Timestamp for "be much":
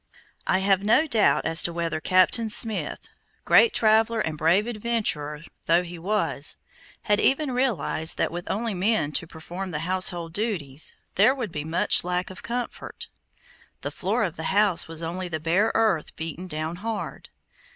11.51-12.03